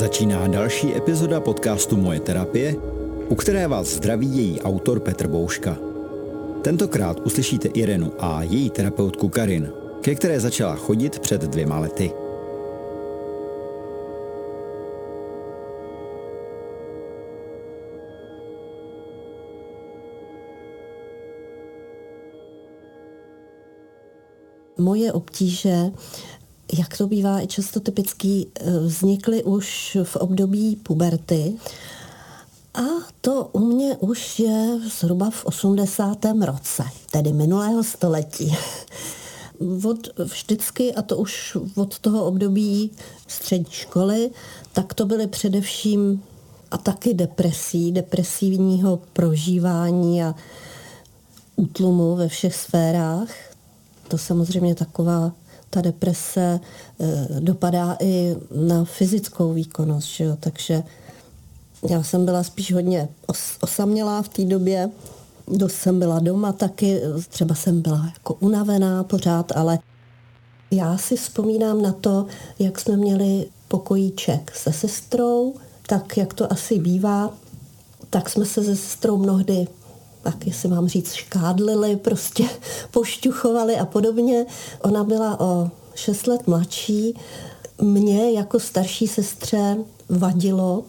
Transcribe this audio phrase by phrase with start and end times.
[0.00, 2.76] Začíná další epizoda podcastu Moje terapie,
[3.28, 5.76] u které vás zdraví její autor Petr Bouška.
[6.62, 12.12] Tentokrát uslyšíte Irenu a její terapeutku Karin, ke které začala chodit před dvěma lety.
[24.78, 25.90] Moje obtíže
[26.78, 31.56] jak to bývá i často typický, eh, vznikly už v období puberty.
[32.74, 32.82] A
[33.20, 36.46] to u mě už je zhruba v 80.
[36.46, 38.56] roce, tedy minulého století.
[39.88, 42.90] Od vždycky, a to už od toho období
[43.26, 44.30] střední školy,
[44.72, 46.22] tak to byly především
[46.70, 50.34] a taky depresí, depresivního prožívání a
[51.56, 53.28] útlumu ve všech sférách.
[54.08, 55.32] To samozřejmě taková
[55.70, 56.60] ta deprese
[57.00, 60.36] eh, dopadá i na fyzickou výkonnost, že jo?
[60.40, 60.82] takže
[61.90, 64.90] já jsem byla spíš hodně os- osamělá v té době,
[65.48, 69.78] dost jsem byla doma taky, třeba jsem byla jako unavená pořád, ale
[70.70, 72.26] já si vzpomínám na to,
[72.58, 75.54] jak jsme měli pokojíček se sestrou,
[75.86, 77.34] tak jak to asi bývá,
[78.10, 79.66] tak jsme se se sestrou mnohdy
[80.22, 82.44] tak jestli mám říct, škádlili, prostě
[82.90, 84.46] pošťuchovali a podobně.
[84.82, 87.14] Ona byla o šest let mladší.
[87.82, 89.76] Mně jako starší sestře
[90.08, 90.84] vadilo,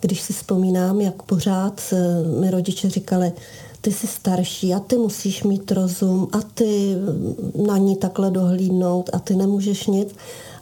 [0.00, 3.32] když si vzpomínám, jak pořád eh, mi rodiče říkali,
[3.80, 6.94] ty jsi starší a ty musíš mít rozum a ty
[7.66, 10.14] na ní takhle dohlídnout a ty nemůžeš nic.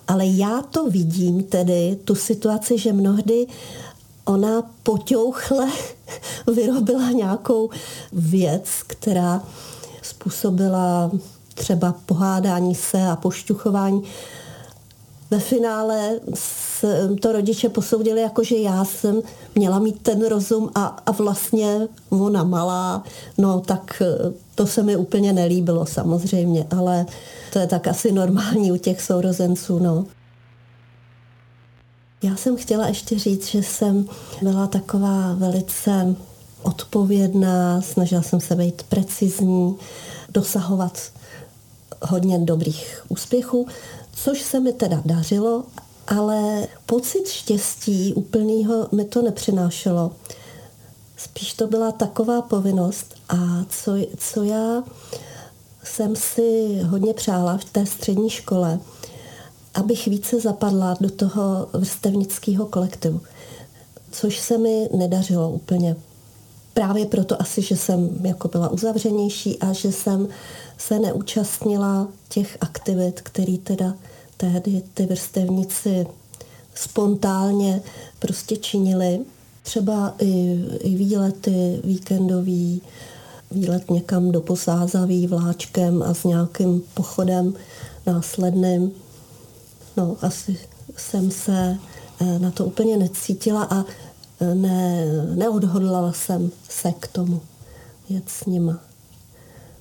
[0.08, 3.46] Ale já to vidím tedy, tu situaci, že mnohdy
[4.24, 5.68] ona poťouchle
[6.54, 7.70] vyrobila nějakou
[8.12, 9.42] věc, která
[10.02, 11.10] způsobila
[11.54, 14.02] třeba pohádání se a pošťuchování.
[15.30, 16.20] Ve finále
[17.20, 19.20] to rodiče posoudili jako, že já jsem
[19.54, 23.04] měla mít ten rozum a, a vlastně ona malá,
[23.38, 27.06] no tak eh, to se mi úplně nelíbilo samozřejmě, ale
[27.52, 30.04] to je tak asi normální u těch sourozenců, no.
[32.22, 34.08] Já jsem chtěla ještě říct, že jsem
[34.42, 36.16] byla taková velice
[36.62, 39.76] odpovědná, snažila jsem se být precizní,
[40.28, 40.98] dosahovat
[42.02, 43.66] hodně dobrých úspěchů,
[44.14, 45.64] což se mi teda dařilo,
[46.08, 50.12] ale pocit štěstí úplného mi to nepřinášelo.
[51.16, 53.36] Spíš to byla taková povinnost a
[53.68, 54.82] co, co já
[55.84, 58.78] jsem si hodně přála v té střední škole,
[59.74, 63.20] abych více zapadla do toho vrstevnického kolektivu,
[64.10, 65.96] což se mi nedařilo úplně.
[66.74, 70.28] Právě proto asi, že jsem jako byla uzavřenější a že jsem
[70.78, 73.94] se neúčastnila těch aktivit, které teda
[74.36, 76.06] tehdy ty vrstevníci
[76.74, 77.82] spontánně
[78.18, 79.20] prostě činili.
[79.62, 82.82] Třeba i, i výlety víkendový,
[83.50, 87.54] výlet někam do posázaví vláčkem a s nějakým pochodem
[88.06, 88.92] následným
[89.96, 90.58] no, asi
[90.96, 91.78] jsem se
[92.20, 93.84] eh, na to úplně necítila a
[94.40, 97.40] eh, ne, neodhodlala jsem se k tomu
[98.08, 98.78] jet s nima.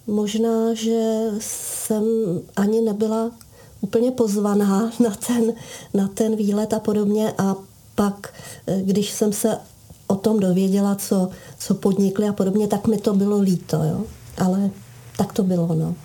[0.07, 2.03] Možná, že jsem
[2.55, 3.31] ani nebyla
[3.81, 5.53] úplně pozvaná na ten,
[5.93, 7.55] na ten výlet a podobně a
[7.95, 8.33] pak,
[8.67, 9.57] eh, když jsem se
[10.07, 11.29] o tom dověděla, co,
[11.59, 14.03] co podnikli a podobně, tak mi to bylo líto, jo.
[14.37, 14.69] Ale
[15.17, 15.95] tak to bylo, no.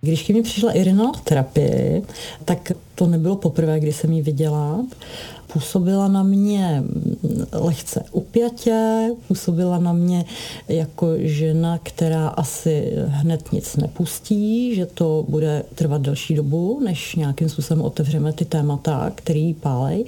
[0.00, 2.02] Když ke mně přišla Irina na terapii,
[2.44, 4.84] tak to nebylo poprvé, kdy jsem ji viděla.
[5.52, 6.82] Působila na mě
[7.52, 10.24] lehce upjatě, působila na mě
[10.68, 17.48] jako žena, která asi hned nic nepustí, že to bude trvat delší dobu, než nějakým
[17.48, 20.04] způsobem otevřeme ty témata, který pálej.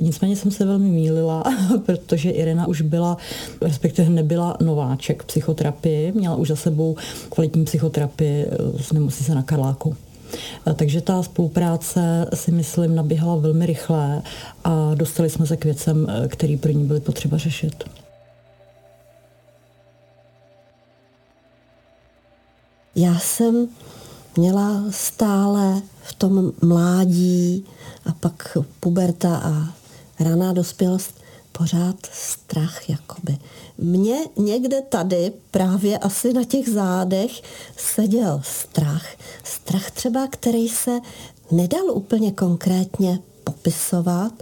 [0.00, 1.44] Nicméně jsem se velmi mýlila,
[1.86, 3.16] protože Irena už byla,
[3.60, 6.96] respektive nebyla nováček psychoterapii, měla už za sebou
[7.30, 8.46] kvalitní psychoterapii
[8.80, 9.96] z nemocnice na Karláku.
[10.76, 14.22] Takže ta spolupráce si myslím naběhala velmi rychle
[14.64, 17.84] a dostali jsme se k věcem, které pro ní byly potřeba řešit.
[22.96, 23.68] Já jsem
[24.36, 27.64] měla stále v tom mládí
[28.06, 29.74] a pak puberta a
[30.20, 31.23] raná dospělost
[31.58, 33.38] pořád strach jakoby.
[33.78, 37.42] Mně někde tady právě asi na těch zádech
[37.76, 39.06] seděl strach.
[39.44, 41.00] Strach třeba, který se
[41.50, 44.32] nedal úplně konkrétně popisovat.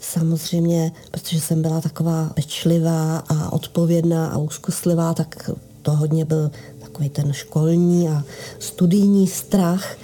[0.00, 5.50] Samozřejmě, protože jsem byla taková pečlivá a odpovědná a úzkoslivá, tak
[5.82, 6.50] to hodně byl
[6.80, 8.24] takový ten školní a
[8.58, 9.96] studijní strach,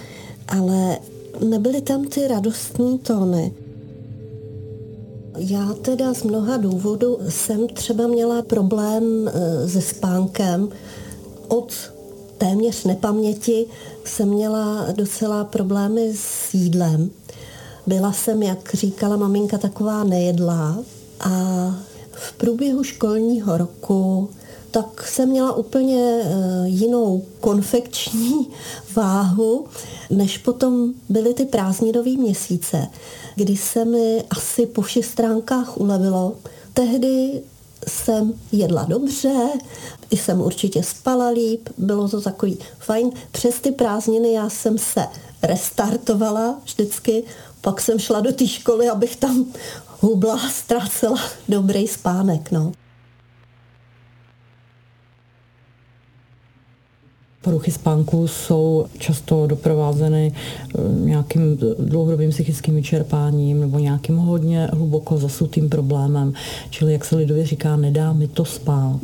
[0.47, 0.97] ale
[1.49, 3.53] nebyly tam ty radostní tóny.
[5.39, 10.69] Já teda z mnoha důvodů jsem třeba měla problém e, se spánkem.
[11.47, 11.73] Od
[12.37, 13.65] téměř nepaměti
[14.05, 17.09] jsem měla docela problémy s jídlem.
[17.87, 20.77] Byla jsem, jak říkala maminka, taková nejedlá
[21.19, 21.29] a
[22.11, 24.29] v průběhu školního roku
[24.71, 28.47] tak jsem měla úplně eh, jinou konfekční
[28.95, 29.67] váhu,
[30.09, 32.87] než potom byly ty prázdninové měsíce,
[33.35, 36.35] kdy se mi asi po všech stránkách ulevilo.
[36.73, 37.41] Tehdy
[37.87, 39.33] jsem jedla dobře,
[40.09, 43.11] i jsem určitě spala líp, bylo to takový fajn.
[43.31, 45.07] Přes ty prázdniny já jsem se
[45.43, 47.23] restartovala vždycky,
[47.61, 49.45] pak jsem šla do té školy, abych tam
[49.99, 51.19] hubla ztrácela
[51.49, 52.51] dobrý spánek.
[52.51, 52.71] No.
[57.41, 65.69] Poruchy spánku jsou často doprovázeny eh, nějakým dlouhodobým psychickým vyčerpáním nebo nějakým hodně hluboko zasutým
[65.69, 66.33] problémem,
[66.69, 68.99] čili jak se lidově říká, nedá mi to spát.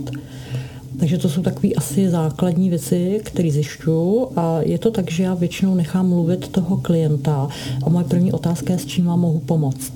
[1.00, 4.28] Takže to jsou takové asi základní věci, které zjišťuju.
[4.36, 7.48] A je to tak, že já většinou nechám mluvit toho klienta.
[7.86, 9.94] A moje první otázka je, s čím vám mohu pomoct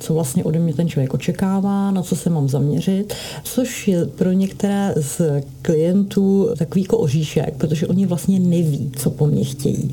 [0.00, 3.14] co vlastně ode mě ten člověk očekává, na co se mám zaměřit,
[3.44, 5.20] což je pro některé z
[5.62, 9.90] klientů takový jako oříšek, protože oni vlastně neví, co po mně chtějí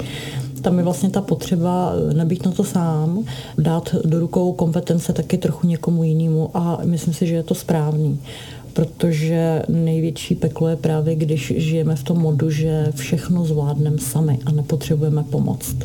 [0.61, 3.25] tam je vlastně ta potřeba nabít na to sám,
[3.57, 8.19] dát do rukou kompetence taky trochu někomu jinému a myslím si, že je to správný
[8.73, 14.51] protože největší peklo je právě, když žijeme v tom modu, že všechno zvládneme sami a
[14.51, 15.75] nepotřebujeme pomoc.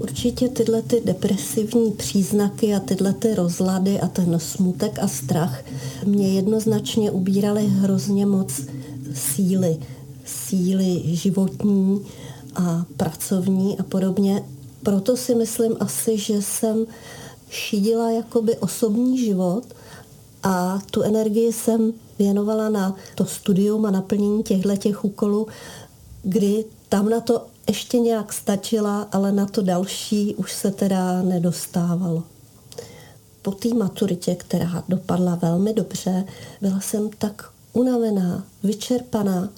[0.00, 5.64] Určitě tyhle ty depresivní příznaky a tyhle ty rozlady a ten smutek a strach
[6.04, 8.60] mě jednoznačně ubíraly hrozně moc
[9.14, 9.76] síly.
[10.24, 12.06] Síly životní
[12.54, 14.44] a pracovní a podobně.
[14.82, 16.86] Proto si myslím asi, že jsem
[17.50, 19.64] šidila jakoby osobní život
[20.42, 25.46] a tu energii jsem věnovala na to studium a naplnění těchto těch úkolů,
[26.22, 32.22] kdy tam na to ještě nějak stačila, ale na to další už se teda nedostávalo.
[33.42, 36.24] Po té maturitě, která dopadla velmi dobře,
[36.60, 39.48] byla jsem tak unavená, vyčerpaná,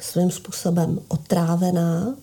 [0.00, 2.14] svým způsobem otrávená,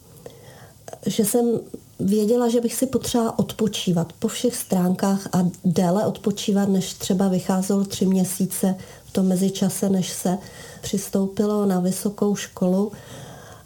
[1.06, 1.60] že jsem
[2.00, 7.86] věděla, že bych si potřeba odpočívat po všech stránkách a déle odpočívat, než třeba vycházelo
[7.86, 10.38] tři měsíce v tom mezičase, než se
[10.82, 12.92] přistoupilo na vysokou školu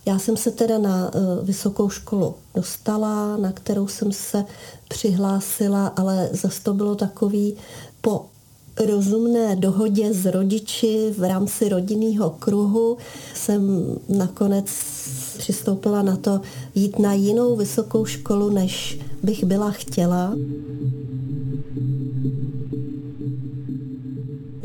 [0.06, 4.46] já jsem se teda na uh, vysokou školu dostala, na kterou jsem se
[4.88, 7.56] přihlásila, ale zase to bylo takový
[8.02, 8.26] po
[8.86, 12.98] rozumné dohodě s rodiči v rámci rodinného kruhu
[13.34, 14.66] jsem nakonec
[15.38, 16.42] přistoupila na to
[16.76, 20.36] jít na jinou vysokou školu, než bych byla chtěla.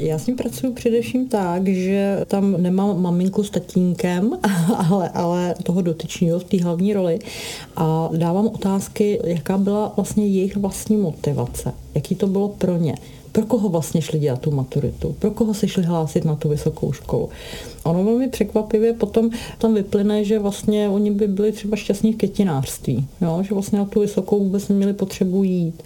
[0.02, 4.38] Já s ním pracuji především tak, že tam nemám maminku s tatínkem,
[4.90, 7.18] ale, ale toho dotyčního v té hlavní roli.
[7.76, 12.94] A dávám otázky, jaká byla vlastně jejich vlastní motivace, jaký to bylo pro ně
[13.32, 16.92] pro koho vlastně šli dělat tu maturitu, pro koho se šli hlásit na tu vysokou
[16.92, 17.28] školu.
[17.82, 23.06] Ono velmi překvapivě potom tam vyplyne, že vlastně oni by byli třeba šťastní v květinářství,
[23.20, 23.42] jo?
[23.42, 25.82] že vlastně na tu vysokou vůbec neměli potřebu jít.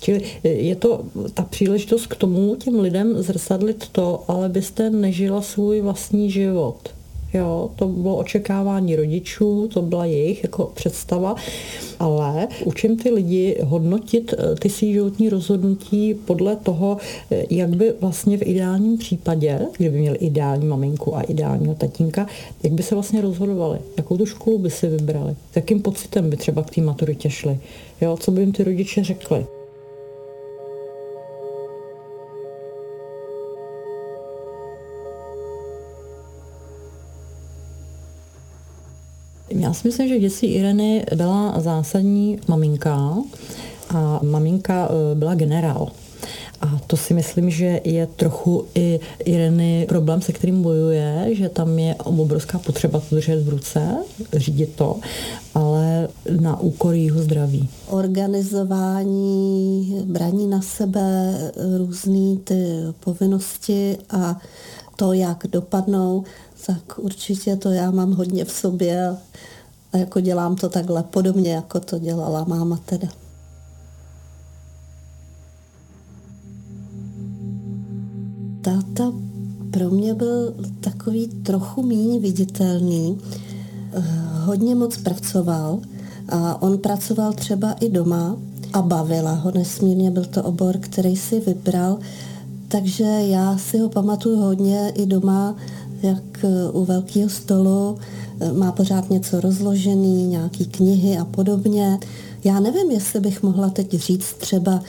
[0.00, 5.80] Čili je to ta příležitost k tomu těm lidem zrcadlit to, ale byste nežila svůj
[5.80, 6.96] vlastní život.
[7.34, 11.34] Jo, to bylo očekávání rodičů, to byla jejich jako představa,
[11.98, 16.96] ale učím ty lidi hodnotit eh, ty svý životní rozhodnutí podle toho,
[17.30, 22.26] eh, jak by vlastně v ideálním případě, kdyby měli ideální maminku a ideálního tatínka,
[22.62, 26.36] jak by se vlastně rozhodovali, jakou tu školu by si vybrali, s jakým pocitem by
[26.36, 27.58] třeba k té maturitě šli,
[28.00, 29.46] jo, co by jim ty rodiče řekli.
[39.66, 43.16] Já si myslím, že dětství Ireny byla zásadní maminka
[43.88, 45.88] a maminka e, byla generál.
[46.60, 51.78] A to si myslím, že je trochu i Ireny problém, se kterým bojuje, že tam
[51.78, 53.96] je obrovská potřeba to držet v ruce,
[54.32, 55.00] řídit to,
[55.54, 56.08] ale
[56.40, 57.68] na úkor jeho zdraví.
[57.88, 61.34] Organizování, braní na sebe
[61.76, 62.64] různé ty
[63.00, 64.40] povinnosti a
[64.96, 66.24] to, jak dopadnou,
[66.66, 69.16] tak určitě to já mám hodně v sobě
[69.96, 73.08] a jako dělám to takhle podobně, jako to dělala máma teda.
[78.60, 79.12] Táta
[79.70, 83.18] pro mě byl takový trochu méně viditelný,
[83.92, 84.02] eh,
[84.44, 85.80] hodně moc pracoval
[86.28, 88.36] a on pracoval třeba i doma
[88.72, 91.98] a bavila ho nesmírně, byl to obor, který si vybral,
[92.68, 95.56] takže já si ho pamatuju hodně i doma,
[96.02, 97.98] jak eh, u velkého stolu
[98.52, 101.98] má pořád něco rozložený, nějaký knihy a podobně.
[102.44, 104.82] Já nevím, jestli bych mohla teď říct třeba,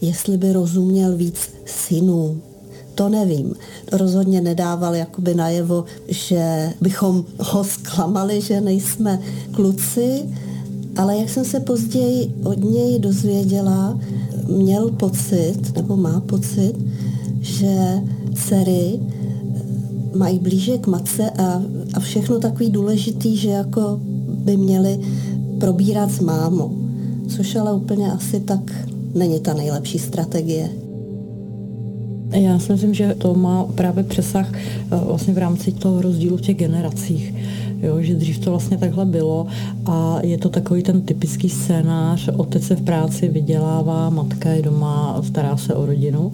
[0.00, 2.40] jestli by rozuměl víc synů.
[2.94, 3.54] To nevím.
[3.92, 9.20] Rozhodně nedával jakoby najevo, že bychom ho zklamali, že nejsme
[9.52, 10.22] kluci,
[10.96, 13.98] ale jak jsem se později od něj dozvěděla,
[14.48, 16.74] měl pocit, nebo má pocit,
[17.40, 18.02] že
[18.34, 19.00] dcery
[20.14, 21.62] mají blíže k matce a,
[21.94, 25.00] a všechno takový důležitý, že jako by měli
[25.60, 26.78] probírat s mámou.
[27.28, 30.70] Což ale úplně asi tak není ta nejlepší strategie.
[32.30, 34.58] Já si myslím, že to má právě přesah eh,
[34.90, 37.34] vlastně v rámci toho rozdílu v těch generacích.
[37.82, 39.46] Jo, že dřív to vlastně takhle bylo
[39.86, 45.22] a je to takový ten typický scénář, otec se v práci vydělává, matka je doma,
[45.24, 46.32] stará se o rodinu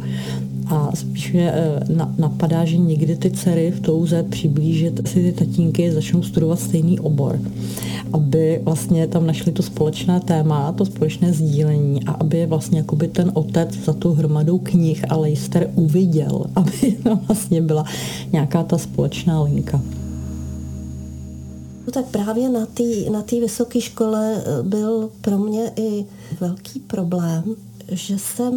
[0.66, 1.80] a spíš mě eh,
[2.18, 7.40] napadá, že někdy ty dcery v touze přiblížit si ty tatínky začnou studovat stejný obor,
[8.12, 13.30] aby vlastně tam našli to společné téma, to společné sdílení a aby vlastně jakoby ten
[13.34, 17.84] otec za tu hromadou knih a lejster uviděl, aby tam vlastně byla
[18.32, 19.80] nějaká ta společná linka.
[21.86, 26.04] No tak právě na té na vysoké škole eh, byl pro mě i
[26.40, 27.44] velký problém,
[27.88, 28.54] že jsem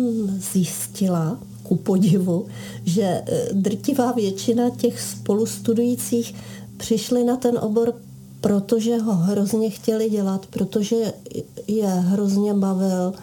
[0.54, 2.48] zjistila, ku podivu,
[2.86, 6.36] že e, drtivá většina těch spolustudujících
[6.78, 7.94] přišli na ten obor,
[8.42, 11.14] protože ho hrozně chtěli dělat, protože
[11.68, 13.14] je hrozně bavil,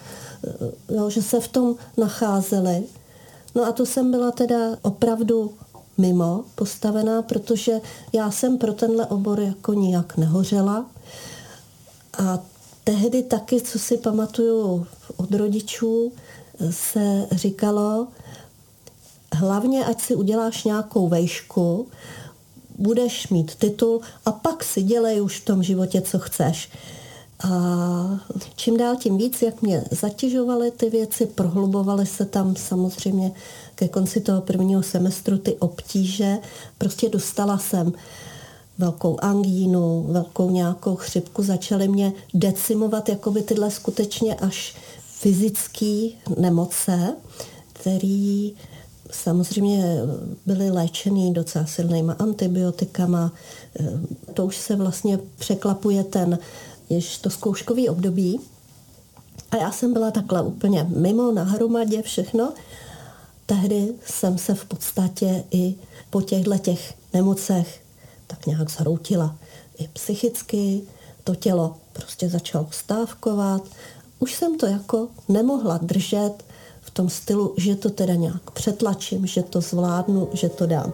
[0.90, 2.82] e, jo, že se v tom nacházeli.
[3.54, 5.52] No a to jsem byla teda opravdu
[5.98, 7.80] mimo postavená, protože
[8.12, 10.86] já jsem pro tenhle obor jako nijak nehořela.
[12.18, 12.38] A
[12.84, 14.86] tehdy taky, co si pamatuju
[15.16, 16.12] od rodičů,
[16.70, 18.06] se říkalo,
[19.32, 21.88] hlavně, ať si uděláš nějakou vejšku,
[22.78, 26.68] budeš mít titul a pak si dělej už v tom životě, co chceš.
[27.44, 27.50] A
[28.56, 33.32] čím dál tím víc, jak mě zatěžovaly ty věci, prohlubovaly se tam samozřejmě
[33.74, 36.38] ke konci toho prvního semestru ty obtíže.
[36.78, 37.92] Prostě dostala jsem
[38.78, 44.74] velkou angínu, velkou nějakou chřipku, začaly mě decimovat jakoby tyhle skutečně až
[45.06, 47.16] fyzické nemoce,
[47.72, 48.54] který
[49.22, 49.96] samozřejmě
[50.46, 53.32] byly léčený docela silnýma antibiotikama.
[54.34, 56.38] To už se vlastně překlapuje ten
[56.88, 58.40] jež to zkouškový období.
[59.50, 62.52] A já jsem byla takhle úplně mimo, na hromadě, všechno.
[63.46, 65.74] Tehdy jsem se v podstatě i
[66.10, 67.82] po těchto těch nemocech
[68.26, 69.36] tak nějak zhroutila.
[69.78, 70.82] I psychicky
[71.24, 73.62] to tělo prostě začalo stávkovat.
[74.18, 76.32] Už jsem to jako nemohla držet
[76.94, 80.92] tom stylu, že to teda nějak přetlačím, že to zvládnu, že to dám.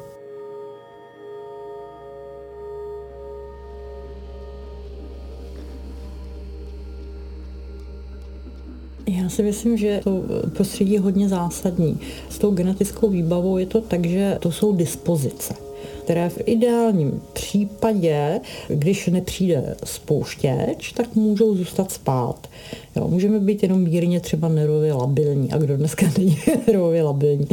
[9.07, 10.23] Já si myslím, že to
[10.57, 12.00] prostředí je hodně zásadní.
[12.28, 15.69] S tou genetickou výbavou je to tak, že to jsou dispozice
[16.04, 22.49] které v ideálním případě, když nepřijde spouštěč, tak můžou zůstat spát.
[22.97, 25.52] Jo, můžeme být jenom mírně třeba nervově labilní.
[25.52, 27.49] A kdo dneska není nervově labilní?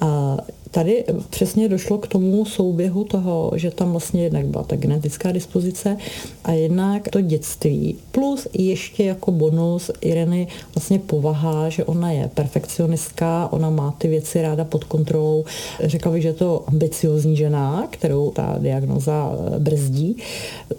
[0.00, 0.36] A
[0.70, 5.96] tady přesně došlo k tomu souběhu toho, že tam vlastně jednak byla ta genetická dispozice
[6.44, 7.96] a jednak to dětství.
[8.12, 14.42] Plus ještě jako bonus Ireny vlastně povaha, že ona je perfekcionistka, ona má ty věci
[14.42, 15.44] ráda pod kontrolou.
[15.84, 20.16] Řekla bych, že je to ambiciozní žena, kterou ta diagnoza brzdí,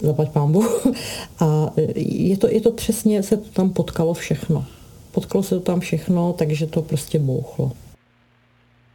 [0.02, 0.64] zaplať pámbu.
[1.40, 4.66] A je to, je to přesně, se to tam potkalo všechno.
[5.12, 7.72] Potkalo se to tam všechno, takže to prostě bouchlo.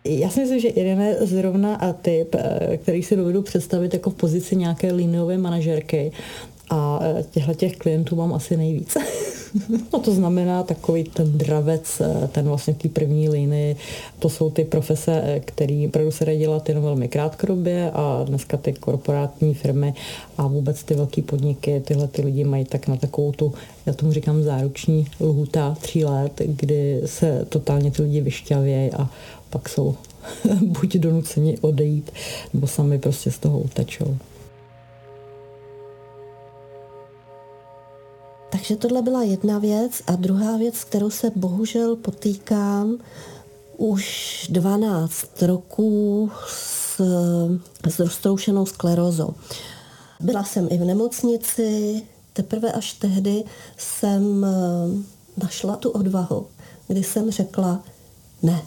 [0.04, 4.10] Já si myslím, že Irina je zrovna a typ, eh, který si dovedu představit jako
[4.10, 6.12] v pozici nějaké liniové manažerky
[6.70, 8.96] a eh, těchto těch klientů mám asi nejvíc.
[9.92, 13.76] No to znamená takový ten dravec, eh, ten vlastně v té první linii,
[14.18, 18.72] to jsou ty profese, který opravdu se dají dělat jenom velmi krátkodobě a dneska ty
[18.72, 19.94] korporátní firmy
[20.38, 23.52] a vůbec ty velké podniky, tyhle ty lidi mají tak na takovou tu,
[23.86, 29.10] já tomu říkám záruční lhuta tří let, kdy se totálně ty lidi vyšťavějí a
[29.52, 29.96] pak jsou
[30.60, 32.10] buď donuceni odejít,
[32.52, 34.16] nebo sami prostě z toho utečou.
[38.52, 40.02] Takže tohle byla jedna věc.
[40.06, 42.98] A druhá věc, kterou se bohužel potýkám
[43.76, 47.00] už 12 roků s,
[47.88, 49.34] s roztroušenou sklerózou.
[50.20, 53.44] Byla jsem i v nemocnici, teprve až tehdy
[53.76, 56.46] jsem eh, našla tu odvahu,
[56.88, 57.84] kdy jsem řekla,
[58.42, 58.62] ne,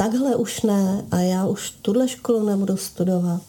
[0.00, 3.40] takhle už ne a já už tuhle školu nebudu studovat.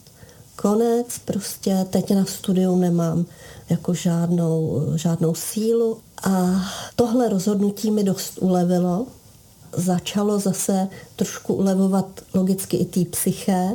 [0.56, 3.26] Konec, prostě teď na studium nemám
[3.70, 5.98] jako žádnou, žádnou sílu.
[6.24, 6.62] A
[6.96, 9.06] tohle rozhodnutí mi dost ulevilo.
[9.78, 13.70] Začalo zase trošku ulevovat logicky i té psyché.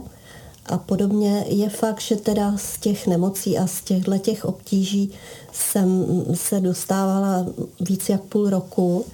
[0.66, 5.10] A podobně je fakt, že teda z těch nemocí a z těchto těch obtíží
[5.52, 7.46] jsem se dostávala
[7.80, 9.04] víc jak půl roku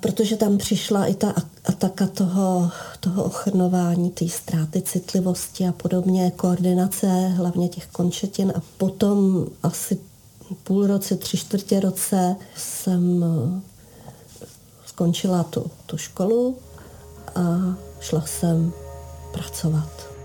[0.00, 7.06] protože tam přišla i ta ataka toho, toho ochrnování, té ztráty citlivosti a podobně, koordinace
[7.28, 9.98] hlavně těch končetin a potom asi
[10.64, 13.60] půl roce, tři čtvrtě roce jsem eh,
[14.86, 16.56] skončila tu, tu školu
[17.34, 18.72] a šla jsem
[19.32, 20.19] pracovat.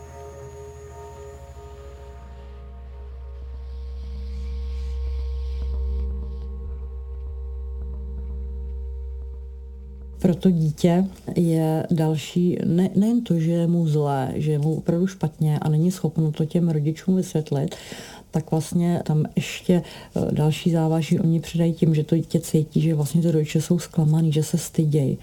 [10.45, 15.07] To dítě je další, ne, nejen to, že je mu zlé, že je mu opravdu
[15.07, 17.75] špatně a není schopno to těm rodičům vysvětlit,
[18.31, 19.81] tak vlastně tam ještě e,
[20.31, 24.31] další závaží oni přidají tím, že to dítě cítí, že vlastně ty rodiče jsou zklamaný,
[24.31, 25.17] že se stydějí.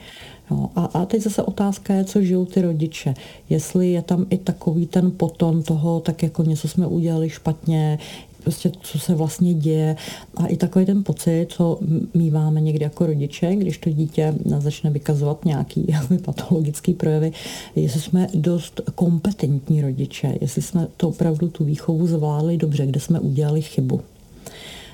[0.50, 3.14] No, a, a teď zase otázka je, co žijou ty rodiče.
[3.50, 7.98] Jestli je tam i takový ten potom toho, tak jako něco jsme udělali špatně,
[8.44, 9.96] prostě co se vlastně děje
[10.36, 11.78] a i takový ten pocit, co
[12.14, 15.86] míváme někdy jako rodiče, když to dítě začne vykazovat nějaký
[16.24, 17.32] patologický projevy,
[17.76, 23.20] jestli jsme dost kompetentní rodiče, jestli jsme to opravdu tu výchovu zvládli dobře, kde jsme
[23.20, 24.00] udělali chybu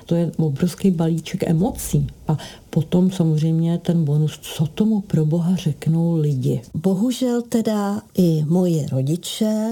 [0.09, 2.07] to je obrovský balíček emocí.
[2.27, 2.37] A
[2.69, 6.61] potom samozřejmě ten bonus, co tomu pro Boha řeknou lidi.
[6.73, 9.69] Bohužel teda i moji rodiče,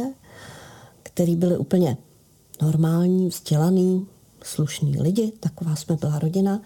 [1.03, 1.97] který byli úplně
[2.61, 4.07] normální, vzdělaný,
[4.43, 6.61] slušný lidi, taková jsme byla rodina.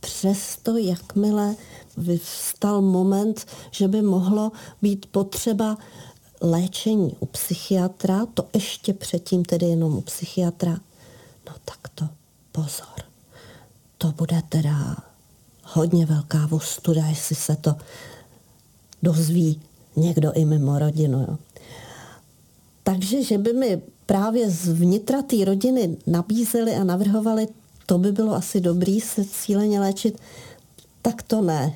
[0.00, 1.54] Přesto, jakmile
[1.96, 4.52] vyvstal moment, že by mohlo
[4.82, 5.78] být potřeba
[6.40, 10.70] léčení u psychiatra, to ještě předtím tedy jenom u psychiatra,
[11.46, 12.08] no tak to
[12.52, 13.04] pozor.
[13.98, 14.96] To bude teda
[15.64, 17.74] hodně velká vostuda, jestli se to
[19.02, 19.60] dozví
[19.96, 21.20] někdo i mimo rodinu.
[21.28, 21.38] Jo.
[22.82, 27.48] Takže, že by mi právě z vnitra té rodiny nabízeli a navrhovali,
[27.86, 30.18] to by bylo asi dobrý se cíleně léčit,
[31.02, 31.74] tak to ne.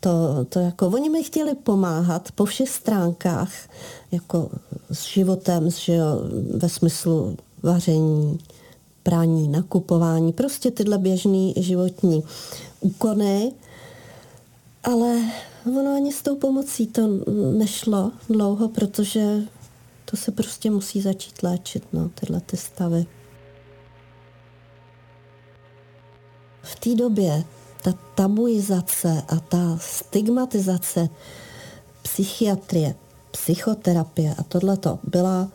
[0.00, 0.10] To,
[0.48, 3.50] to jako, oni mi chtěli pomáhat po všech stránkách,
[4.12, 4.50] jako
[4.92, 6.06] s životem, že jo,
[6.54, 8.38] ve smyslu vaření,
[9.02, 12.22] prání, nakupování, prostě tyhle běžné životní
[12.80, 13.52] úkony,
[14.84, 15.20] ale
[15.66, 17.08] ono ani s tou pomocí to
[17.52, 19.42] nešlo dlouho, protože
[20.10, 23.06] to se prostě musí začít léčit, no, tyhle ty stavy.
[26.62, 27.44] V té době
[27.82, 31.08] ta tabuizace a ta stigmatizace
[32.02, 32.94] psychiatrie,
[33.30, 35.48] psychoterapie a tohleto byla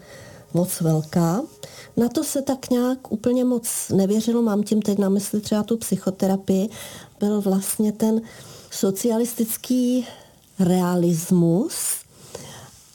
[0.54, 1.42] moc velká.
[1.98, 5.78] Na to se tak nějak úplně moc nevěřilo, mám tím teď na mysli třeba tu
[5.78, 6.70] psychoterapii,
[7.20, 8.22] byl vlastně ten
[8.72, 10.08] socialistický
[10.60, 12.03] realismus,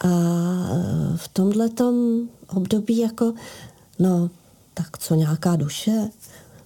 [0.05, 0.09] a
[1.17, 1.69] v tomhle
[2.49, 3.33] období jako,
[3.99, 4.31] no,
[4.75, 6.09] tak co nějaká duše?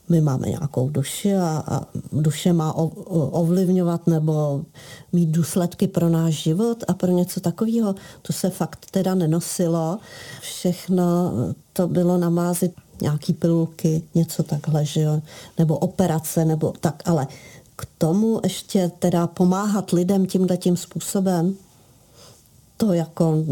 [0.09, 1.81] My máme nějakou duši a, a
[2.13, 2.75] duše má
[3.33, 4.65] ovlivňovat nebo
[5.13, 7.95] mít důsledky pro náš život a pro něco takového.
[8.23, 9.99] To se fakt teda nenosilo.
[10.41, 11.33] Všechno
[11.73, 15.23] to bylo namázit nějaký pilulky, něco takhle, že jo?
[15.59, 17.27] nebo operace, nebo tak, ale
[17.77, 21.55] k tomu ještě teda pomáhat lidem tímhle tím způsobem,
[22.87, 23.45] to jako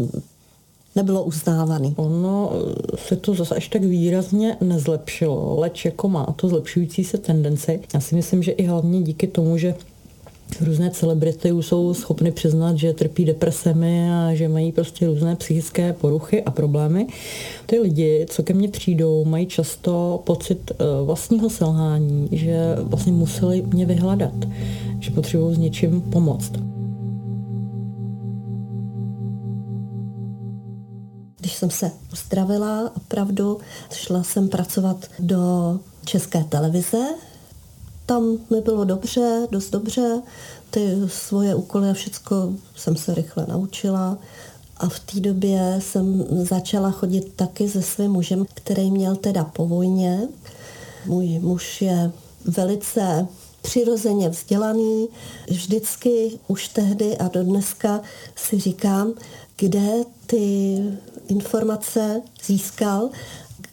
[0.95, 1.93] nebylo uznávaný.
[1.97, 2.51] Ono
[2.95, 7.79] se to zase až tak výrazně nezlepšilo, leč jako má to zlepšující se tendenci.
[7.93, 9.75] Já si myslím, že i hlavně díky tomu, že
[10.61, 15.93] různé celebrity už jsou schopny přiznat, že trpí depresemi a že mají prostě různé psychické
[15.93, 17.07] poruchy a problémy.
[17.65, 23.63] Ty lidi, co ke mně přijdou, mají často pocit eh, vlastního selhání, že vlastně museli
[23.73, 24.33] mě vyhledat,
[24.99, 26.80] že potřebují s něčím pomoct.
[31.61, 33.59] Jsem se uzdravila, opravdu
[33.93, 36.97] šla jsem pracovat do České televize,
[38.05, 40.21] tam mi bylo dobře, dost dobře,
[40.69, 44.17] ty svoje úkoly a všechno jsem se rychle naučila.
[44.77, 49.67] A v té době jsem začala chodit taky se svým mužem, který měl teda po
[49.67, 50.27] vojně.
[51.05, 52.11] Můj muž je
[52.45, 53.27] velice
[53.61, 55.07] přirozeně vzdělaný.
[55.49, 58.01] Vždycky už tehdy a do dneska
[58.35, 59.13] si říkám,
[59.55, 59.91] kde
[60.25, 60.77] ty
[61.31, 63.09] informace získal,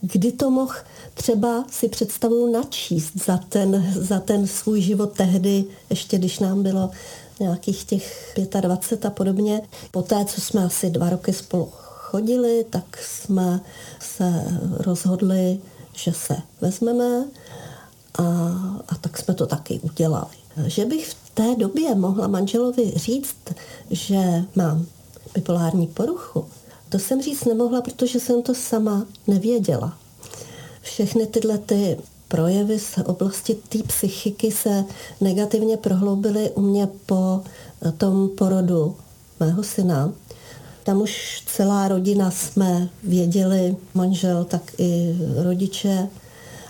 [0.00, 0.74] kdy to mohl
[1.14, 6.90] třeba si představuju načíst za ten, za ten svůj život tehdy, ještě když nám bylo
[7.40, 9.62] nějakých těch 25 a podobně.
[9.90, 13.60] Poté, co jsme asi dva roky spolu chodili, tak jsme
[14.00, 14.44] se
[14.78, 15.58] rozhodli,
[15.92, 17.24] že se vezmeme
[18.18, 18.22] a,
[18.88, 20.36] a tak jsme to taky udělali.
[20.66, 23.36] Že bych v té době mohla manželovi říct,
[23.90, 24.86] že mám
[25.34, 26.46] bipolární poruchu,
[26.88, 29.98] to jsem říct nemohla, protože jsem to sama nevěděla.
[30.82, 31.98] Všechny tyhle ty
[32.28, 34.84] projevy z oblasti té psychiky se
[35.20, 37.42] negativně prohloubily u mě po
[37.98, 38.96] tom porodu
[39.40, 40.12] mého syna.
[40.84, 46.08] Tam už celá rodina jsme věděli, manžel, tak i rodiče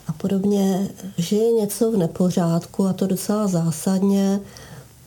[0.06, 4.40] a podobně, že je něco v nepořádku a to docela zásadně,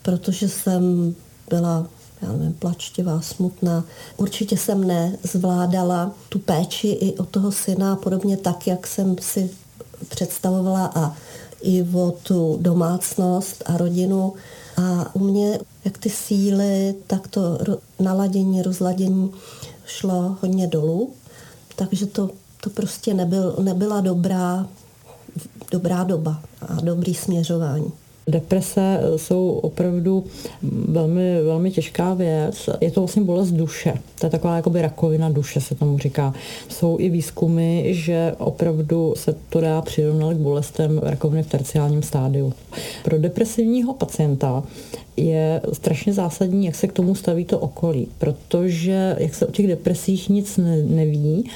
[0.01, 1.15] protože jsem
[1.49, 1.87] byla
[2.21, 3.83] já nevím, plačtivá, smutná.
[4.17, 9.49] Určitě jsem nezvládala tu péči i o toho syna podobně tak, jak jsem si
[10.09, 11.15] představovala a
[11.61, 14.33] i o tu domácnost a rodinu.
[14.77, 17.59] A u mě, jak ty síly, tak to
[17.99, 19.31] naladění, rozladění
[19.85, 21.09] šlo hodně dolů.
[21.75, 22.29] Takže to,
[22.61, 24.67] to prostě nebyl, nebyla dobrá,
[25.71, 27.91] dobrá doba a dobrý směřování.
[28.27, 30.23] Deprese jsou opravdu
[30.87, 32.69] velmi, velmi těžká věc.
[32.81, 33.93] Je to vlastně bolest duše.
[34.19, 36.33] To je taková jakoby rakovina duše, se tomu říká.
[36.69, 42.53] Jsou i výzkumy, že opravdu se to dá přirovnat k bolestem rakoviny v terciálním stádiu.
[43.03, 44.63] Pro depresivního pacienta
[45.17, 49.67] je strašně zásadní, jak se k tomu staví to okolí, protože jak se o těch
[49.67, 51.49] depresích nic neví,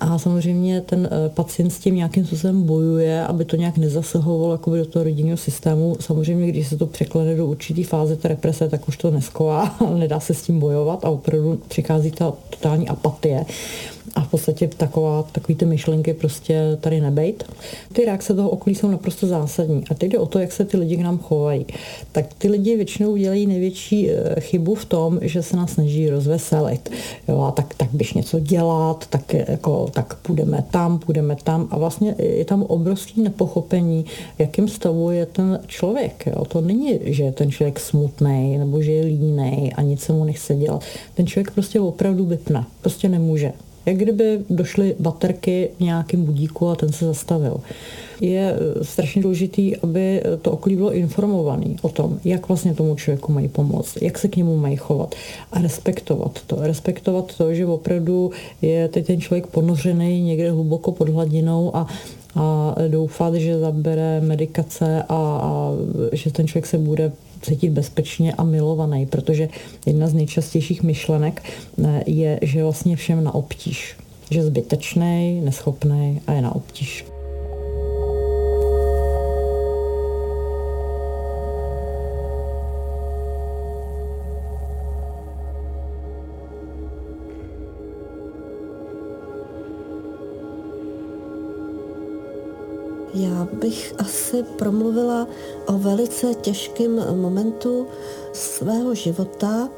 [0.00, 4.86] a samozřejmě ten eh, pacient s tím nějakým způsobem bojuje, aby to nějak nezasahovalo do
[4.86, 5.96] toho rodinného systému.
[6.00, 10.20] Samozřejmě, když se to překlade do určitý fáze té represe, tak už to nesková, nedá
[10.20, 13.44] se s tím bojovat a opravdu přichází ta totální apatie
[14.14, 17.44] a v podstatě taková, takový ty myšlenky prostě tady nebejt.
[17.92, 19.84] Ty reakce toho okolí jsou naprosto zásadní.
[19.90, 21.66] A teď jde o to, jak se ty lidi k nám chovají.
[22.12, 26.90] Tak ty lidi většinou dělají největší eh, chybu v tom, že se nás snaží rozveselit.
[27.28, 31.68] Jo, a tak, tak běž něco dělat, tak, jako, tak půjdeme tam, půjdeme tam.
[31.70, 34.04] A vlastně je tam obrovský nepochopení,
[34.38, 36.26] jakým stavu je ten člověk.
[36.26, 36.44] Jo.
[36.44, 40.24] To není, že je ten člověk smutný nebo že je líný a nic se mu
[40.24, 40.84] nechce dělat.
[41.14, 42.64] Ten člověk prostě opravdu vypne.
[42.80, 43.52] Prostě nemůže
[43.86, 47.60] jak kdyby došly baterky v nějakém budíku a ten se zastavil.
[48.20, 53.32] Je eh, strašně důležitý, aby to okolí bylo informovaný o tom, jak vlastně tomu člověku
[53.32, 55.14] mají pomoct, jak se k němu mají chovat
[55.52, 56.56] a respektovat to.
[56.60, 58.30] Respektovat to, že opravdu
[58.62, 61.86] je teď ten člověk ponořený někde hluboko pod hladinou a
[62.34, 65.70] a doufat, že zabere medikace a, a
[66.12, 67.12] že ten člověk se bude
[67.42, 69.48] cítit bezpečně a milovaný, protože
[69.86, 71.42] jedna z nejčastějších myšlenek
[71.84, 73.96] eh, je, že vlastně všem na obtíž.
[74.30, 77.04] Že zbytečný, neschopný a je na obtíž.
[93.60, 95.26] Bych asi promluvila
[95.66, 97.86] o velice těžkém momentu
[98.32, 99.68] svého života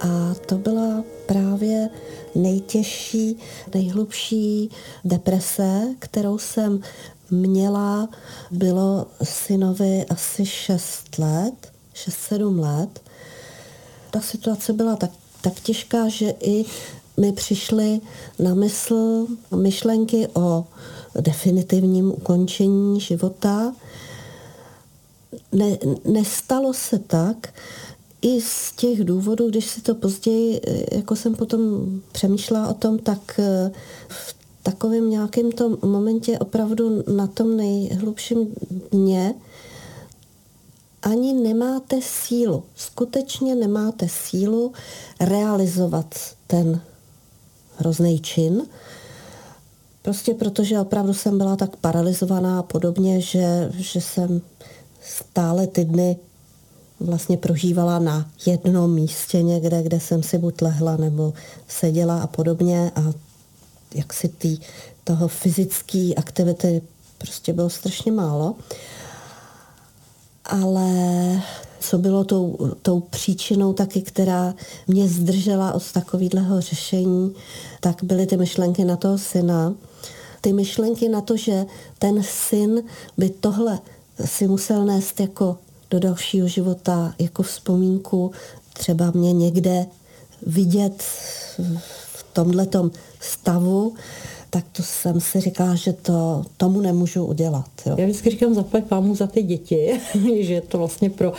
[0.00, 1.90] a to byla právě
[2.34, 3.36] nejtěžší,
[3.74, 4.70] nejhlubší
[5.04, 6.80] deprese, kterou jsem
[7.30, 8.08] měla.
[8.50, 13.02] Bylo synovi asi 6 let, 6-7 let.
[14.10, 16.64] Ta situace byla tak, tak těžká, že i
[17.16, 18.00] mi přišly
[18.38, 20.64] na mysl myšlenky o
[21.20, 23.74] definitivním ukončení života.
[25.52, 27.54] Ne, nestalo se tak,
[28.22, 30.60] i z těch důvodů, když si to později,
[30.92, 31.60] jako jsem potom
[32.12, 33.70] přemýšlela o tom, tak eh,
[34.08, 38.54] v takovém nějakém tom momentě opravdu na tom nejhlubším
[38.90, 39.34] dně
[41.02, 44.72] ani nemáte sílu, skutečně nemáte sílu
[45.20, 46.14] realizovat
[46.46, 46.80] ten
[47.76, 48.62] hrozný čin.
[50.02, 54.40] Prostě protože opravdu jsem byla tak paralizovaná a podobně, že, že jsem
[55.02, 56.16] stále ty dny
[57.00, 61.32] vlastně prožívala na jednom místě někde, kde jsem si buď lehla nebo
[61.68, 63.12] seděla a podobně a
[63.94, 64.58] jak si tý,
[65.04, 66.82] toho fyzické aktivity
[67.18, 68.54] prostě bylo strašně málo.
[70.44, 70.90] Ale
[71.82, 74.54] co bylo tou, tou příčinou taky, která
[74.86, 77.34] mě zdržela od takového řešení,
[77.80, 79.74] tak byly ty myšlenky na toho syna.
[80.40, 81.66] Ty myšlenky na to, že
[81.98, 82.82] ten syn
[83.18, 83.78] by tohle
[84.24, 85.58] si musel nést jako
[85.90, 88.32] do dalšího života, jako vzpomínku,
[88.72, 89.86] třeba mě někde
[90.46, 91.02] vidět
[92.12, 92.90] v tomhletom
[93.20, 93.94] stavu,
[94.54, 97.70] tak to jsem si říkala, že to tomu nemůžu udělat.
[97.86, 97.94] Jo.
[97.98, 100.00] Já vždycky říkám zaplať pámu za ty děti,
[100.40, 101.32] že je to vlastně pro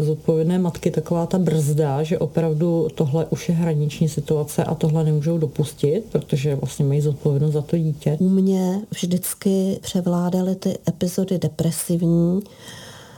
[0.00, 5.38] zodpovědné matky taková ta brzda, že opravdu tohle už je hraniční situace a tohle nemůžou
[5.38, 8.16] dopustit, protože vlastně mají zodpovědnost za to dítě.
[8.20, 12.42] U mě vždycky převládaly ty epizody depresivní,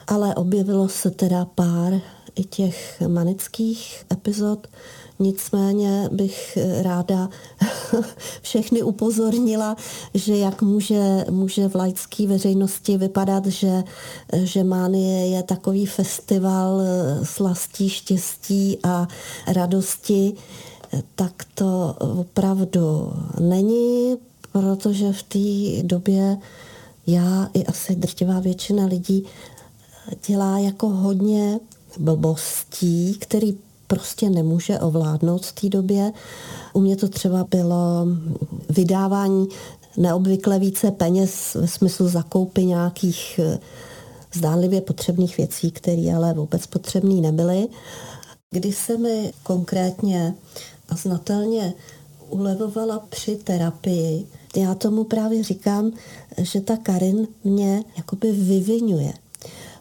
[0.07, 2.01] ale objevilo se teda pár
[2.35, 4.67] i těch manických epizod,
[5.23, 7.29] Nicméně bych ráda
[8.43, 9.77] všechny upozornila,
[10.15, 13.85] že jak může, může v laické veřejnosti vypadat, že,
[14.33, 16.81] že Mánie je takový festival
[17.23, 19.09] slastí, štěstí a
[19.47, 20.35] radosti,
[21.15, 24.17] tak to opravdu není,
[24.53, 26.39] protože v té době
[27.07, 29.25] já i asi drtivá většina lidí
[30.27, 31.61] dělá jako hodně
[31.99, 33.59] blbostí, který
[33.93, 36.13] prostě nemůže ovládnout v té době.
[36.73, 38.07] U mě to třeba bylo
[38.71, 39.49] vydávání
[39.97, 43.59] neobvykle více peněz ve smyslu zakoupy nějakých eh,
[44.35, 47.69] zdánlivě potřebných věcí, které ale vůbec potřebné nebyly.
[48.51, 50.35] Kdy se mi konkrétně
[50.89, 51.75] a znatelně
[52.29, 54.27] ulevovala při terapii,
[54.57, 55.93] já tomu právě říkám,
[56.39, 59.13] že ta Karin mě jakoby vyvinuje.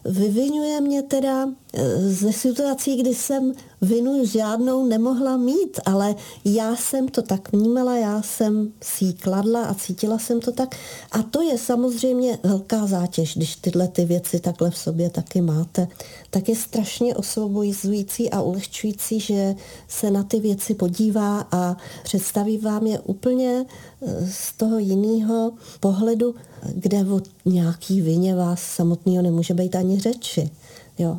[0.04, 6.14] Vyvinuje mě teda e, ze situací, kdy jsem vinu žádnou nemohla mít, ale
[6.44, 10.76] já jsem to tak vnímala, já jsem si kladla a cítila jsem to tak.
[11.12, 15.88] A to je samozřejmě velká zátěž, když tyhle ty věci takhle v sobě taky máte.
[16.30, 19.54] Tak je strašně osvobozující a ulehčující, že
[19.88, 23.66] se na ty věci podívá a představí vám je úplně
[24.02, 26.34] e, z toho jiného pohledu,
[26.74, 30.50] kde o nějaký vině vás samotného nemůže být ani řeči.
[30.98, 31.16] Jo.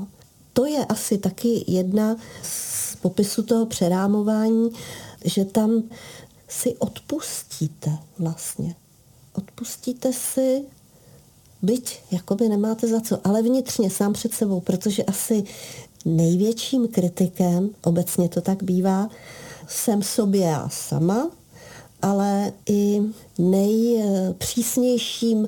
[0.53, 4.69] To je asi taky jedna z popisu toho přerámování,
[5.25, 5.83] že tam
[6.47, 8.75] si odpustíte vlastně.
[9.33, 10.61] Odpustíte si,
[11.61, 15.43] byť jakoby nemáte za co, ale vnitřně sám před sebou, protože asi
[16.05, 19.09] největším kritikem, obecně to tak bývá,
[19.67, 21.31] jsem sobě já sama,
[22.01, 23.01] ale i
[23.37, 25.47] nejpřísnějším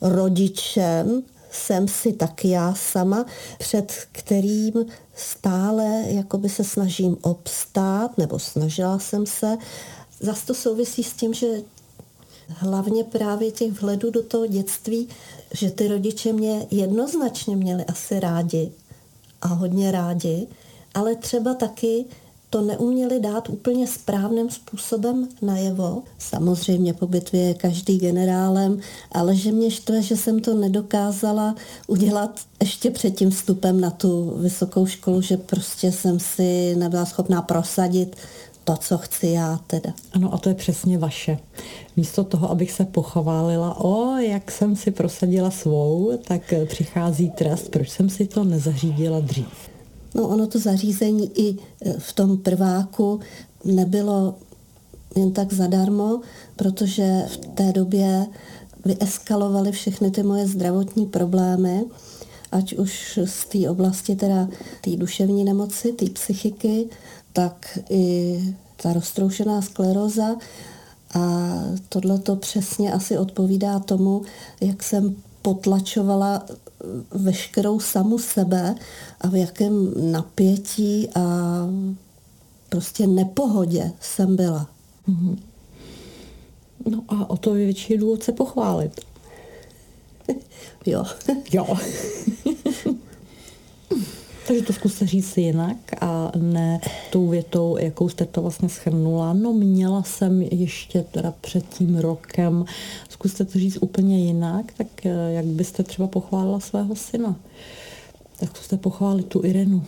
[0.00, 1.22] rodičem
[1.54, 3.26] jsem si tak já sama,
[3.58, 4.72] před kterým
[5.14, 9.56] stále jakoby se snažím obstát, nebo snažila jsem se.
[10.20, 11.46] Zas to souvisí s tím, že
[12.48, 15.08] hlavně právě těch vhledů do toho dětství,
[15.54, 18.72] že ty rodiče mě jednoznačně měli asi rádi
[19.42, 20.46] a hodně rádi,
[20.94, 22.04] ale třeba taky
[22.54, 26.02] to neuměli dát úplně správným způsobem najevo.
[26.18, 28.80] Samozřejmě po bitvě je každý generálem,
[29.12, 31.54] ale že mě štve, že jsem to nedokázala
[31.86, 37.42] udělat ještě před tím vstupem na tu vysokou školu, že prostě jsem si nebyla schopná
[37.42, 38.16] prosadit
[38.64, 39.90] to, co chci já teda.
[40.12, 41.38] Ano, a to je přesně vaše.
[41.96, 47.90] Místo toho, abych se pochválila, o, jak jsem si prosadila svou, tak přichází trest, proč
[47.90, 49.73] jsem si to nezařídila dřív.
[50.14, 53.20] No ono to zařízení i e, v tom prváku
[53.64, 54.34] nebylo
[55.16, 56.20] jen tak zadarmo,
[56.56, 58.26] protože v té době
[58.84, 61.84] vyeskalovaly všechny ty moje zdravotní problémy,
[62.52, 64.48] ať už z té oblasti teda
[64.80, 66.88] té duševní nemoci, té psychiky,
[67.32, 68.38] tak i
[68.82, 70.36] ta roztroušená skleroza.
[71.14, 71.54] A
[71.88, 74.22] tohle to přesně asi odpovídá tomu,
[74.60, 76.46] jak jsem potlačovala
[77.10, 78.74] veškerou samu sebe
[79.20, 81.20] a v jakém napětí a
[82.68, 84.70] prostě nepohodě jsem byla.
[85.08, 85.38] Mm-hmm.
[86.90, 89.00] No a o to je větší důvod se pochválit.
[90.86, 91.04] jo.
[91.52, 91.66] jo.
[94.46, 96.80] Takže to zkuste říct jinak a ne
[97.12, 99.32] tou větou, jakou jste to vlastně schrnula.
[99.32, 102.64] No měla jsem ještě teda před tím rokem,
[103.08, 107.36] zkuste to říct úplně jinak, tak eh, jak byste třeba pochválila svého syna?
[108.40, 109.84] Tak jste pochválit tu Irenu.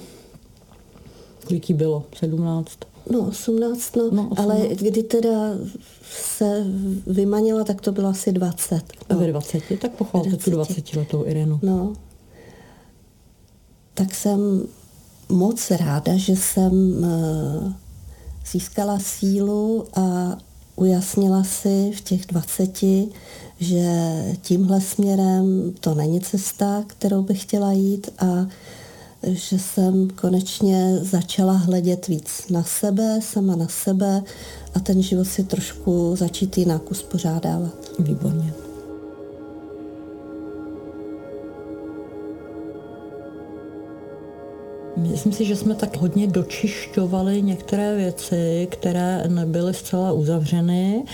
[1.47, 2.05] Kolik jí bylo?
[2.19, 2.79] 17?
[3.11, 4.39] No 18, no, no 18.
[4.39, 5.51] ale kdy teda
[6.11, 6.65] se
[7.07, 8.75] vymanila, tak to bylo asi 20.
[9.11, 9.17] No.
[9.17, 11.59] A ve 20, tak pochválte tu 20 letou Irenu.
[11.63, 11.93] No.
[13.97, 14.63] Tak jsem
[15.29, 17.73] moc ráda, že jsem eh,
[18.53, 20.37] získala sílu a
[20.77, 22.85] ujasnila si v těch 20,
[23.61, 23.89] že
[24.43, 28.47] tímhle směrem to není cesta, kterou bych chtěla jít a
[29.23, 34.23] že jsem konečně začala hledět víc na sebe, sama na sebe
[34.75, 37.75] a ten život si trošku začít jinak uspořádávat.
[37.99, 38.66] Výborně.
[44.97, 51.05] Myslím si, že jsme tak hodně dočišťovali některé věci, které nebyly zcela uzavřeny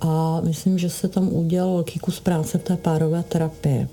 [0.00, 3.88] a myslím, že se tam udělal velký kus práce v té párové terapii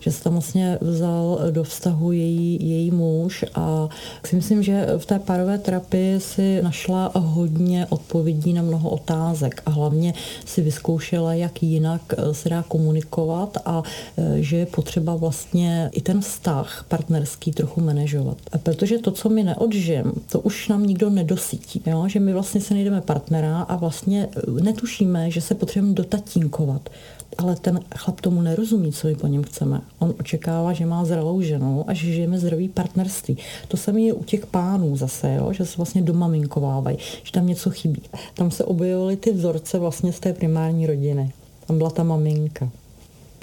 [0.00, 3.88] že se tam vlastně vzal do vztahu její, její muž a
[4.26, 9.70] si myslím, že v té párové terapii si našla hodně odpovědí na mnoho otázek a
[9.70, 12.00] hlavně si vyzkoušela, jak jinak
[12.32, 13.82] se dá komunikovat a
[14.18, 18.38] e, že je potřeba vlastně i ten vztah partnerský trochu manažovat.
[18.62, 21.82] Protože to, co my neodžijem, to už nám nikdo nedosítí.
[21.86, 22.04] Jo?
[22.08, 24.28] Že my vlastně se nejdeme partnera a vlastně
[24.60, 26.90] netušíme, že se potřebujeme dotatínkovat
[27.38, 29.80] ale ten chlap tomu nerozumí, co my po něm chceme.
[29.98, 33.36] On očekává, že má zralou ženu a že žijeme zdravý partnerství.
[33.68, 35.52] To samé je u těch pánů zase, jo?
[35.52, 38.02] že se vlastně domaminkovávají, že tam něco chybí.
[38.34, 41.32] Tam se objevovaly ty vzorce vlastně z té primární rodiny.
[41.66, 42.70] Tam byla ta maminka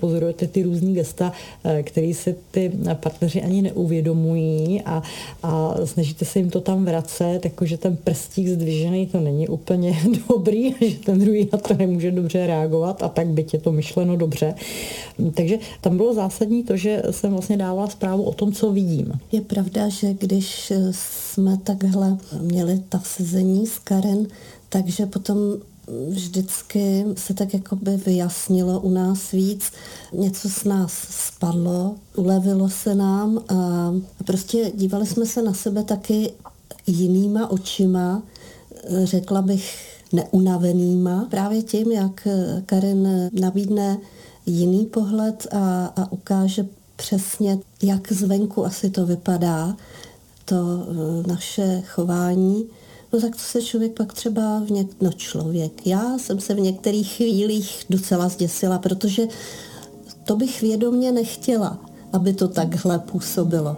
[0.02, 1.32] pozorujete ty různý gesta,
[1.64, 5.04] eh, který se ty partneři ani neuvědomují a,
[5.44, 10.76] a snažíte se jim to tam vracet, jakože ten prstík zdvižený to není úplně dobrý,
[10.82, 14.56] že ten druhý na to nemůže dobře reagovat a tak byť je to myšleno dobře.
[15.34, 19.12] Takže tam bylo zásadní to, že jsem vlastně dávala zprávu o tom, co vidím.
[19.32, 24.28] Je pravda, že když jsme takhle měli ta sezení s Karen,
[24.70, 25.38] takže potom
[26.10, 29.72] vždycky se tak jako by vyjasnilo u nás víc.
[30.14, 33.92] Něco z nás spadlo, ulevilo se nám a
[34.26, 36.34] prostě dívali jsme se na sebe taky
[36.88, 38.24] jinýma očima,
[39.04, 42.28] řekla bych neunavenýma, právě tím, jak
[42.66, 43.98] Karen nabídne
[44.46, 49.76] jiný pohled a, a ukáže přesně, jak zvenku asi to vypadá,
[50.46, 52.66] to e, naše chování
[53.14, 56.60] no tak to se člověk pak třeba, v něk- no člověk, já jsem se v
[56.60, 59.28] některých chvílích docela zděsila, protože
[60.24, 61.80] to bych vědomě nechtěla,
[62.14, 63.78] aby to takhle působilo.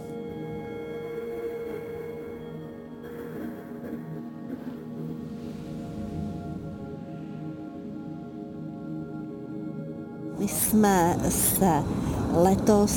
[10.38, 11.84] My jsme se
[12.32, 12.92] letos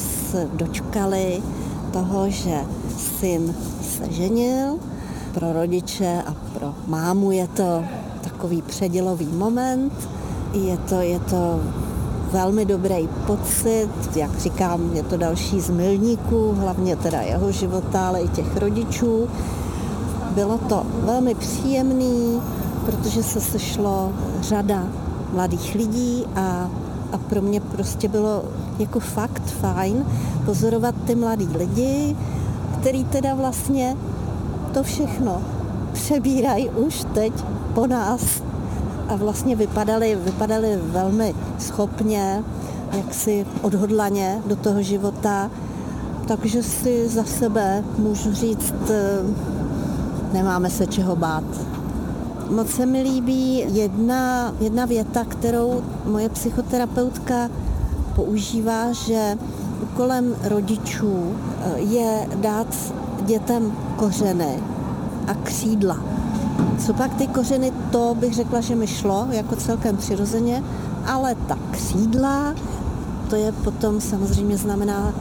[0.54, 1.43] dočkali
[1.93, 2.60] toho, že
[3.19, 4.80] syn se ženil,
[5.38, 7.84] pro rodiče a pro mámu je to
[8.21, 9.93] takový předělový moment.
[10.54, 11.60] Je to, je to
[12.32, 18.21] velmi dobrý pocit, jak říkám, je to další z milníků, hlavně teda jeho života, ale
[18.21, 19.28] i těch rodičů.
[20.32, 22.41] Bylo to velmi příjemný,
[22.86, 24.84] protože se sešlo řada
[25.34, 26.69] mladých lidí a,
[27.12, 28.43] a pro mě prostě bylo
[28.80, 30.06] jako fakt fajn
[30.45, 32.15] pozorovat ty mladý lidi,
[32.80, 33.97] který teda vlastně
[34.78, 35.42] to všechno
[35.94, 37.34] přebírají už teď
[37.74, 38.22] po nás
[39.08, 42.44] a vlastně vypadali, vypadali velmi schopně,
[42.98, 45.52] jaksi odhodlaně do toho života,
[46.28, 49.20] takže si za sebe můžu říct, eh,
[50.34, 51.44] nemáme se čeho bát.
[52.50, 57.50] Moc se mi líbí jedna, jedna věta, kterou moje psychoterapeutka
[58.16, 59.38] používá, že
[59.84, 62.68] úkolem rodičů eh, je dát
[63.28, 64.60] dětem kořeny
[65.28, 65.98] a křídla.
[66.86, 70.63] Co pak ty kořeny, to bych řekla, že mi šlo jako celkem přirozeně,
[71.06, 72.54] ale ta křídla,
[73.30, 75.13] to je potom samozřejmě znamená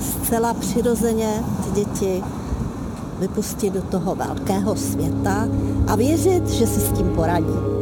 [0.00, 2.22] zcela přirozeně ty děti
[3.18, 5.48] vypustit do toho velkého světa
[5.86, 7.79] a věřit, že si s tím poradí.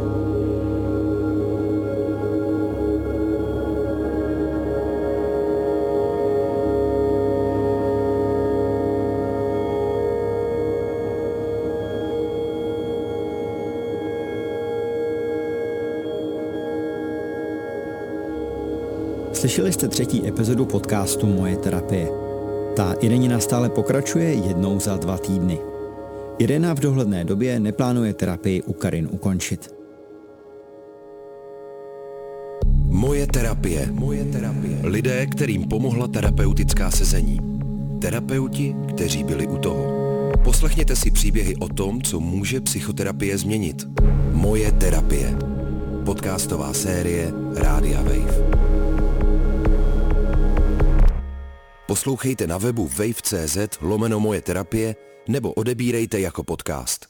[19.39, 22.07] Slyšeli jste třetí epizodu podcastu Moje terapie.
[22.75, 25.59] Ta Irenina stále pokračuje jednou za dva týdny.
[26.37, 29.75] Irena v dohledné době neplánuje terapii u Karin ukončit.
[32.85, 33.87] Moje terapie.
[33.91, 34.77] Moje terapie.
[34.83, 37.39] Lidé, kterým pomohla terapeutická sezení.
[38.01, 39.83] Terapeuti, kteří byli u toho.
[40.43, 43.87] Poslechněte si příběhy o tom, co může psychoterapie změnit.
[44.31, 45.37] Moje terapie.
[46.05, 48.68] Podcastová série Rádia Wave.
[51.89, 54.95] Poslouchejte na webu wave.cz lomeno moje terapie
[55.27, 57.08] nebo odebírejte jako podcast.